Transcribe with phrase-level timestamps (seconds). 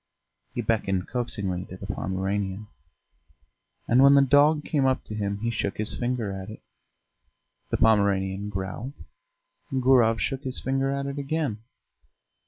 [0.55, 2.65] He beckoned coaxingly to the Pomeranian,
[3.87, 6.63] and when the dog came up to him he shook his finger at it.
[7.69, 8.93] The Pomeranian growled:
[9.71, 11.59] Gurov shook his finger at it again.